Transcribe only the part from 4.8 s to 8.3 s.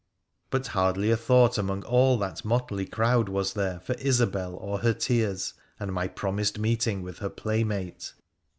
tears, and my promised meeting with her playmate.